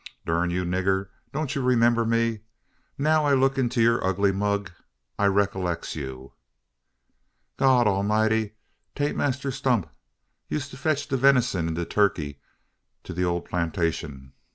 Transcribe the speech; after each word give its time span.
"Durn 0.25 0.49
you, 0.49 0.63
nigger, 0.65 1.09
don't 1.31 1.55
ye 1.55 1.61
remember 1.61 2.05
me? 2.05 2.39
Now 2.97 3.23
I 3.25 3.35
look 3.35 3.59
into 3.59 3.83
yur 3.83 4.03
ugly 4.03 4.31
mug, 4.31 4.71
I 5.19 5.27
recollex 5.27 5.93
you." 5.93 6.33
"Gorramighty! 7.59 8.53
'tain't 8.95 9.15
Mass 9.15 9.39
'Tump 9.39 9.85
't 9.85 9.89
use 10.49 10.67
to 10.69 10.75
fotch 10.77 11.07
de 11.07 11.17
ven'son 11.17 11.67
an 11.67 11.75
de 11.75 11.85
turkey 11.85 12.33
gobbla 12.33 13.03
to 13.03 13.13
de 13.13 13.23
ole 13.23 13.41
plantashun? 13.43 14.31